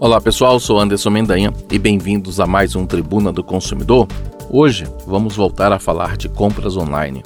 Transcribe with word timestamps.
Olá 0.00 0.20
pessoal, 0.20 0.60
sou 0.60 0.78
Anderson 0.78 1.10
Mendanha 1.10 1.52
e 1.72 1.76
bem-vindos 1.76 2.38
a 2.38 2.46
mais 2.46 2.76
um 2.76 2.86
Tribuna 2.86 3.32
do 3.32 3.42
Consumidor. 3.42 4.06
Hoje 4.48 4.86
vamos 5.04 5.34
voltar 5.34 5.72
a 5.72 5.80
falar 5.80 6.16
de 6.16 6.28
compras 6.28 6.76
online. 6.76 7.20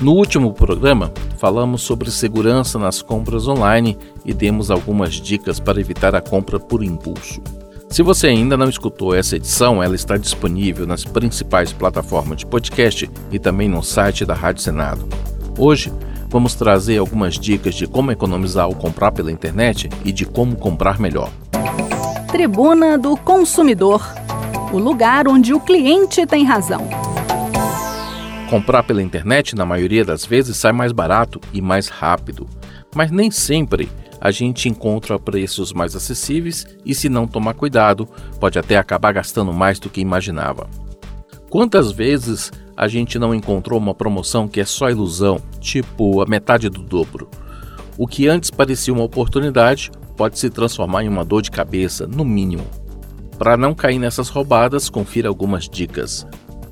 No 0.00 0.12
último 0.12 0.54
programa, 0.54 1.12
falamos 1.36 1.82
sobre 1.82 2.10
segurança 2.10 2.78
nas 2.78 3.02
compras 3.02 3.46
online 3.46 3.98
e 4.24 4.32
demos 4.32 4.70
algumas 4.70 5.16
dicas 5.16 5.60
para 5.60 5.78
evitar 5.78 6.14
a 6.14 6.20
compra 6.22 6.58
por 6.58 6.82
impulso. 6.82 7.42
Se 7.90 8.02
você 8.02 8.28
ainda 8.28 8.56
não 8.56 8.70
escutou 8.70 9.14
essa 9.14 9.36
edição, 9.36 9.82
ela 9.82 9.94
está 9.94 10.16
disponível 10.16 10.86
nas 10.86 11.04
principais 11.04 11.74
plataformas 11.74 12.38
de 12.38 12.46
podcast 12.46 13.10
e 13.30 13.38
também 13.38 13.68
no 13.68 13.82
site 13.82 14.24
da 14.24 14.32
Rádio 14.32 14.62
Senado. 14.62 15.06
Hoje, 15.58 15.92
vamos 16.30 16.54
trazer 16.54 16.96
algumas 16.96 17.34
dicas 17.34 17.74
de 17.74 17.86
como 17.86 18.10
economizar 18.10 18.64
ao 18.64 18.74
comprar 18.74 19.12
pela 19.12 19.30
internet 19.30 19.90
e 20.06 20.10
de 20.10 20.24
como 20.24 20.56
comprar 20.56 20.98
melhor. 20.98 21.30
Tribuna 22.34 22.98
do 22.98 23.16
Consumidor 23.16 24.02
o 24.72 24.76
lugar 24.76 25.28
onde 25.28 25.54
o 25.54 25.60
cliente 25.60 26.26
tem 26.26 26.44
razão. 26.44 26.80
Comprar 28.50 28.82
pela 28.82 29.00
internet, 29.00 29.54
na 29.54 29.64
maioria 29.64 30.04
das 30.04 30.26
vezes, 30.26 30.56
sai 30.56 30.72
mais 30.72 30.90
barato 30.90 31.40
e 31.52 31.62
mais 31.62 31.86
rápido, 31.86 32.48
mas 32.92 33.12
nem 33.12 33.30
sempre 33.30 33.88
a 34.20 34.32
gente 34.32 34.68
encontra 34.68 35.16
preços 35.16 35.72
mais 35.72 35.94
acessíveis 35.94 36.66
e, 36.84 36.92
se 36.92 37.08
não 37.08 37.28
tomar 37.28 37.54
cuidado, 37.54 38.08
pode 38.40 38.58
até 38.58 38.76
acabar 38.76 39.12
gastando 39.12 39.52
mais 39.52 39.78
do 39.78 39.88
que 39.88 40.00
imaginava. 40.00 40.68
Quantas 41.48 41.92
vezes 41.92 42.50
a 42.76 42.88
gente 42.88 43.16
não 43.16 43.32
encontrou 43.32 43.78
uma 43.78 43.94
promoção 43.94 44.48
que 44.48 44.60
é 44.60 44.64
só 44.64 44.90
ilusão, 44.90 45.40
tipo 45.60 46.20
a 46.20 46.26
metade 46.26 46.68
do 46.68 46.82
dobro? 46.82 47.28
O 47.96 48.08
que 48.08 48.26
antes 48.26 48.50
parecia 48.50 48.92
uma 48.92 49.04
oportunidade 49.04 49.92
pode 50.16 50.38
se 50.38 50.50
transformar 50.50 51.04
em 51.04 51.08
uma 51.08 51.24
dor 51.24 51.42
de 51.42 51.50
cabeça, 51.50 52.06
no 52.06 52.24
mínimo. 52.24 52.66
Para 53.38 53.56
não 53.56 53.74
cair 53.74 53.98
nessas 53.98 54.28
roubadas, 54.28 54.88
confira 54.88 55.28
algumas 55.28 55.68
dicas. 55.68 56.26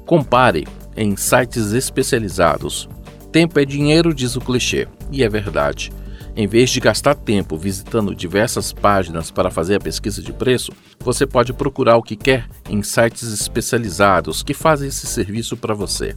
Compare 0.06 0.66
em 0.96 1.16
sites 1.16 1.72
especializados. 1.72 2.88
Tempo 3.30 3.58
é 3.58 3.64
dinheiro, 3.64 4.14
diz 4.14 4.36
o 4.36 4.40
clichê, 4.40 4.86
e 5.10 5.22
é 5.22 5.28
verdade. 5.28 5.92
Em 6.34 6.46
vez 6.46 6.70
de 6.70 6.80
gastar 6.80 7.14
tempo 7.14 7.58
visitando 7.58 8.14
diversas 8.14 8.72
páginas 8.72 9.30
para 9.30 9.50
fazer 9.50 9.76
a 9.76 9.80
pesquisa 9.80 10.22
de 10.22 10.32
preço, 10.32 10.72
você 10.98 11.26
pode 11.26 11.52
procurar 11.52 11.96
o 11.96 12.02
que 12.02 12.16
quer 12.16 12.48
em 12.70 12.82
sites 12.82 13.32
especializados 13.32 14.42
que 14.42 14.54
fazem 14.54 14.88
esse 14.88 15.06
serviço 15.06 15.56
para 15.56 15.74
você. 15.74 16.16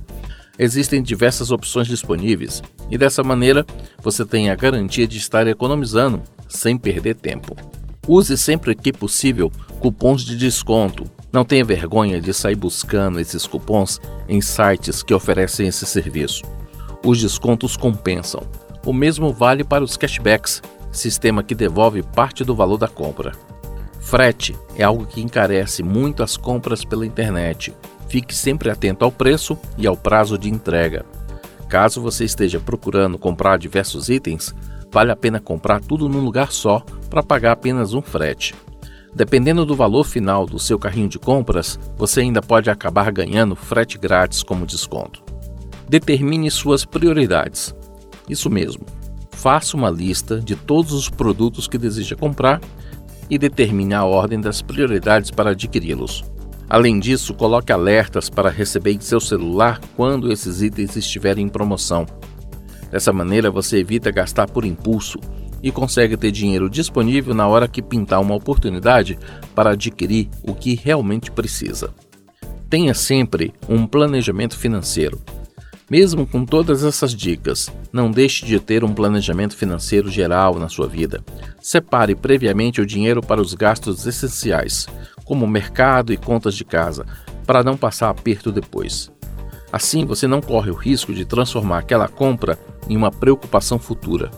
Existem 0.58 1.04
diversas 1.04 1.52
opções 1.52 1.88
disponíveis 1.88 2.64
e 2.90 2.98
dessa 2.98 3.24
maneira 3.24 3.66
você 4.02 4.26
tem 4.26 4.50
a 4.50 4.56
garantia 4.56 5.08
de 5.08 5.18
estar 5.18 5.46
economizando 5.48 6.22
sem 6.48 6.78
perder 6.78 7.16
tempo. 7.16 7.56
Use 8.08 8.38
sempre 8.38 8.76
que 8.76 8.94
possível 8.94 9.52
cupons 9.80 10.24
de 10.24 10.38
desconto. 10.38 11.04
Não 11.34 11.44
tenha 11.44 11.66
vergonha 11.66 12.22
de 12.22 12.34
sair 12.34 12.56
buscando 12.56 13.20
esses 13.20 13.46
cupons 13.46 14.00
em 14.30 14.40
sites 14.40 15.04
que 15.04 15.14
oferecem 15.14 15.68
esse 15.68 15.86
serviço. 15.86 16.44
Os 17.04 17.20
descontos 17.20 17.76
compensam. 17.76 18.42
O 18.86 18.94
mesmo 18.94 19.34
vale 19.34 19.64
para 19.64 19.84
os 19.84 19.98
cashbacks, 19.98 20.62
sistema 20.92 21.44
que 21.44 21.56
devolve 21.56 22.04
parte 22.04 22.44
do 22.44 22.56
valor 22.56 22.78
da 22.78 22.88
compra. 22.88 23.34
Frete 24.00 24.56
é 24.78 24.84
algo 24.84 25.06
que 25.08 25.20
encarece 25.20 25.82
muito 25.82 26.22
as 26.22 26.38
compras 26.38 26.86
pela 26.86 27.06
internet. 27.08 27.74
Fique 28.08 28.34
sempre 28.34 28.70
atento 28.70 29.04
ao 29.04 29.12
preço 29.12 29.58
e 29.78 29.88
ao 29.88 29.98
prazo 29.98 30.38
de 30.38 30.50
entrega. 30.50 31.06
Caso 31.68 32.02
você 32.02 32.24
esteja 32.24 32.60
procurando 32.60 33.18
comprar 33.18 33.58
diversos 33.58 34.10
itens, 34.10 34.54
vale 34.92 35.12
a 35.12 35.16
pena 35.16 35.40
comprar 35.40 35.82
tudo 35.82 36.08
num 36.08 36.24
lugar 36.24 36.52
só 36.52 36.84
para 37.10 37.24
pagar 37.24 37.54
apenas 37.54 37.94
um 37.94 38.02
frete. 38.02 38.54
Dependendo 39.14 39.66
do 39.66 39.76
valor 39.76 40.04
final 40.04 40.46
do 40.46 40.60
seu 40.60 40.78
carrinho 40.78 41.08
de 41.08 41.18
compras, 41.18 41.80
você 41.98 42.22
ainda 42.22 42.42
pode 42.42 42.70
acabar 42.70 43.12
ganhando 43.12 43.56
frete 43.56 43.98
grátis 43.98 44.44
como 44.44 44.66
desconto. 44.66 45.24
Determine 45.88 46.52
suas 46.52 46.84
prioridades. 46.84 47.74
Isso 48.30 48.50
mesmo. 48.50 48.86
Faça 49.32 49.78
uma 49.78 49.90
lista 49.90 50.40
de 50.40 50.56
todos 50.56 50.92
os 50.92 51.10
produtos 51.10 51.68
que 51.68 51.78
deseja 51.78 52.16
comprar 52.16 52.60
e 53.30 53.38
determine 53.38 53.94
a 53.94 54.04
ordem 54.04 54.40
das 54.40 54.62
prioridades 54.62 55.32
para 55.32 55.52
adquiri-los. 55.52 56.24
Além 56.70 57.00
disso, 57.00 57.34
coloque 57.34 57.72
alertas 57.72 58.30
para 58.30 58.50
receber 58.50 58.94
em 58.94 59.00
seu 59.00 59.20
celular 59.20 59.80
quando 59.96 60.32
esses 60.32 60.62
itens 60.62 60.96
estiverem 60.96 61.46
em 61.46 61.50
promoção. 61.50 62.06
Dessa 62.92 63.14
maneira, 63.14 63.52
você 63.52 63.78
evita 63.78 64.12
gastar 64.12 64.50
por 64.50 64.66
impulso 64.66 65.20
e 65.62 65.72
consegue 65.72 66.18
ter 66.18 66.32
dinheiro 66.32 66.70
disponível 66.70 67.34
na 67.34 67.48
hora 67.48 67.68
que 67.68 67.82
pintar 67.82 68.22
uma 68.22 68.36
oportunidade 68.36 69.18
para 69.54 69.72
adquirir 69.72 70.30
o 70.44 70.54
que 70.54 70.76
realmente 70.76 71.32
precisa. 71.32 71.94
Tenha 72.70 72.94
sempre 72.94 73.54
um 73.70 73.86
planejamento 73.86 74.58
financeiro. 74.58 75.22
Mesmo 75.90 76.26
com 76.26 76.44
todas 76.46 76.84
essas 76.84 77.14
dicas, 77.14 77.72
não 77.94 78.10
deixe 78.10 78.44
de 78.44 78.60
ter 78.60 78.84
um 78.84 78.94
planejamento 78.94 79.56
financeiro 79.56 80.10
geral 80.10 80.58
na 80.58 80.68
sua 80.68 80.88
vida. 80.88 81.24
Separe 81.62 82.16
previamente 82.16 82.82
o 82.82 82.86
dinheiro 82.86 83.22
para 83.22 83.40
os 83.40 83.54
gastos 83.54 84.08
essenciais, 84.08 84.88
como 85.26 85.46
mercado 85.46 86.14
e 86.14 86.18
contas 86.18 86.56
de 86.56 86.64
casa, 86.64 87.06
para 87.46 87.64
não 87.64 87.76
passar 87.76 88.10
aperto 88.10 88.52
depois. 88.52 89.12
Assim, 89.72 90.06
você 90.06 90.28
não 90.28 90.40
corre 90.40 90.72
o 90.72 90.76
risco 90.76 91.14
de 91.14 91.26
transformar 91.26 91.80
aquela 91.80 92.08
compra 92.08 92.58
em 92.88 92.96
uma 92.96 93.12
preocupação 93.12 93.78
futura. 93.78 94.32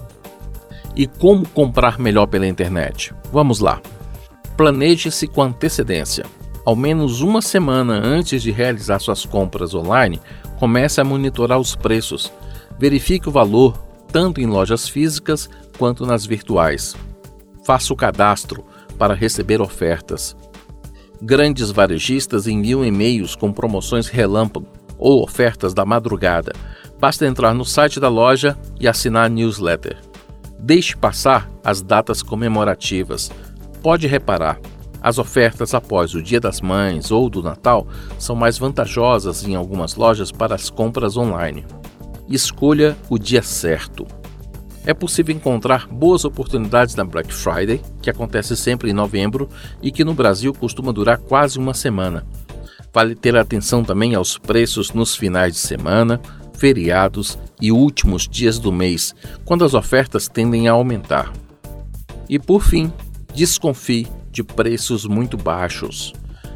E 0.95 1.05
como 1.05 1.47
comprar 1.47 1.99
melhor 1.99 2.25
pela 2.25 2.47
internet? 2.47 3.13
Vamos 3.31 3.59
lá. 3.59 3.79
Planeje-se 4.55 5.27
com 5.27 5.43
antecedência. 5.43 6.25
Ao 6.65 6.75
menos 6.75 7.21
uma 7.21 7.41
semana 7.41 8.01
antes 8.03 8.41
de 8.41 8.49
realizar 8.49 8.99
suas 8.99 9.25
compras 9.25 9.75
online, 9.75 10.19
comece 10.59 10.99
a 10.99 11.03
monitorar 11.03 11.59
os 11.59 11.75
preços. 11.75 12.31
Verifique 12.79 13.29
o 13.29 13.31
valor 13.31 13.77
tanto 14.11 14.41
em 14.41 14.47
lojas 14.47 14.87
físicas 14.89 15.49
quanto 15.77 16.05
nas 16.05 16.25
virtuais. 16.25 16.95
Faça 17.63 17.93
o 17.93 17.95
cadastro 17.95 18.65
para 18.97 19.13
receber 19.13 19.61
ofertas. 19.61 20.35
Grandes 21.21 21.71
varejistas 21.71 22.47
enviam 22.47 22.85
e-mails 22.85 23.35
com 23.35 23.51
promoções 23.51 24.07
relâmpago 24.07 24.67
ou 24.97 25.23
ofertas 25.23 25.73
da 25.73 25.85
madrugada. 25.85 26.53
Basta 26.99 27.25
entrar 27.25 27.53
no 27.53 27.65
site 27.65 27.99
da 27.99 28.09
loja 28.09 28.57
e 28.79 28.87
assinar 28.87 29.25
a 29.25 29.29
newsletter. 29.29 29.97
Deixe 30.59 30.95
passar 30.95 31.49
as 31.63 31.81
datas 31.81 32.21
comemorativas. 32.21 33.31
Pode 33.81 34.07
reparar, 34.07 34.59
as 35.01 35.17
ofertas 35.19 35.73
após 35.73 36.13
o 36.13 36.21
Dia 36.21 36.39
das 36.39 36.61
Mães 36.61 37.11
ou 37.11 37.29
do 37.29 37.41
Natal 37.43 37.87
são 38.17 38.35
mais 38.35 38.57
vantajosas 38.57 39.43
em 39.43 39.55
algumas 39.55 39.95
lojas 39.95 40.31
para 40.31 40.55
as 40.55 40.69
compras 40.69 41.15
online. 41.17 41.65
Escolha 42.27 42.97
o 43.09 43.17
dia 43.17 43.41
certo. 43.41 44.05
É 44.87 44.93
possível 44.93 45.35
encontrar 45.35 45.85
boas 45.85 46.23
oportunidades 46.23 46.95
na 46.95 47.03
Black 47.03 47.33
Friday, 47.33 47.81
que 48.01 48.09
acontece 48.09 48.55
sempre 48.55 48.89
em 48.89 48.93
novembro 48.93 49.49
e 49.81 49.91
que 49.91 50.05
no 50.05 50.13
Brasil 50.13 50.53
costuma 50.53 50.93
durar 50.93 51.17
quase 51.17 51.59
uma 51.59 51.73
semana. 51.73 52.25
Vale 52.93 53.13
ter 53.13 53.35
atenção 53.35 53.83
também 53.83 54.15
aos 54.15 54.37
preços 54.37 54.93
nos 54.93 55.13
finais 55.13 55.51
de 55.51 55.59
semana, 55.59 56.21
feriados 56.57 57.37
e 57.61 57.69
últimos 57.69 58.29
dias 58.29 58.59
do 58.59 58.71
mês, 58.71 59.13
quando 59.43 59.65
as 59.65 59.73
ofertas 59.73 60.29
tendem 60.29 60.69
a 60.69 60.71
aumentar. 60.71 61.33
E 62.29 62.39
por 62.39 62.63
fim, 62.63 62.89
desconfie 63.35 64.07
de 64.31 64.41
preços 64.41 65.05
muito 65.05 65.35
baixos. 65.35 66.13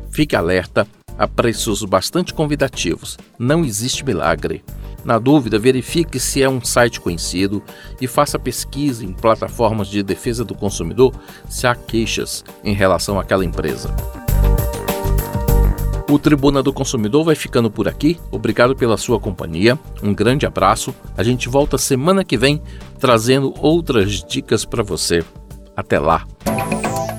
Fique 0.10 0.38
alerta 0.38 0.88
a 1.18 1.28
preços 1.28 1.84
bastante 1.84 2.34
convidativos. 2.34 3.18
Não 3.38 3.66
existe 3.66 4.06
milagre. 4.06 4.64
Na 5.04 5.18
dúvida, 5.18 5.58
verifique 5.58 6.20
se 6.20 6.42
é 6.42 6.50
um 6.50 6.64
site 6.64 7.00
conhecido 7.00 7.62
e 8.00 8.08
faça 8.08 8.38
pesquisa 8.38 9.04
em 9.04 9.12
plataformas 9.12 9.88
de 9.88 10.04
defesa 10.04 10.46
do 10.46 10.56
consumidor 10.56 11.14
se 11.50 11.66
há 11.66 11.76
queixas 11.76 12.44
em 12.64 12.74
relação 12.74 13.20
àquela 13.20 13.44
empresa. 13.44 13.94
O 16.10 16.20
Tribuna 16.20 16.62
do 16.62 16.74
Consumidor 16.74 17.24
vai 17.24 17.36
ficando 17.36 17.72
por 17.72 17.88
aqui. 17.88 18.20
Obrigado 18.30 18.76
pela 18.76 18.98
sua 18.98 19.18
companhia. 19.18 19.80
Um 20.04 20.14
grande 20.14 20.46
abraço. 20.46 20.94
A 21.16 21.24
gente 21.24 21.48
volta 21.48 21.78
semana 21.78 22.26
que 22.26 22.38
vem 22.38 22.62
trazendo 23.00 23.54
outras 23.60 24.22
dicas 24.24 24.66
para 24.66 24.84
você. 24.84 25.24
Até 25.76 26.00
lá. 26.00 26.28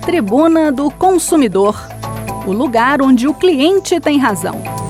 Tribuna 0.05 0.71
do 0.71 0.91
Consumidor 0.91 1.75
o 2.47 2.53
lugar 2.53 3.01
onde 3.01 3.29
o 3.29 3.35
cliente 3.35 4.01
tem 4.01 4.19
razão. 4.19 4.82